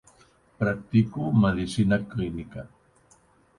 [0.61, 2.61] Practico medicina clínica.